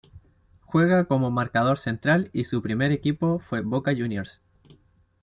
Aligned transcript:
Juega 0.63 1.05
como 1.05 1.29
marcador 1.29 1.77
central 1.77 2.31
y 2.33 2.45
su 2.45 2.63
primer 2.63 2.91
equipo 2.91 3.37
fue 3.37 3.61
Boca 3.61 3.91
Juniors. 3.91 4.41